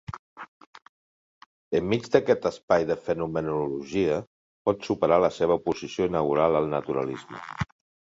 [1.79, 4.19] Enmig d'aquest espai de fenomenologia
[4.71, 7.49] pot superar la seva oposició inaugural al naturalisme.